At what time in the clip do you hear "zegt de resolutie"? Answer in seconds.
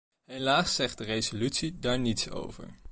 0.75-1.79